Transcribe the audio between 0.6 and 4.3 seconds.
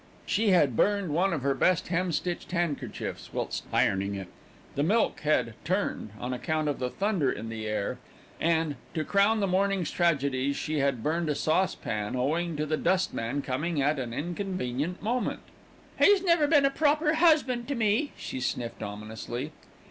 burned one of her best hem stitched handkerchiefs whilst ironing it,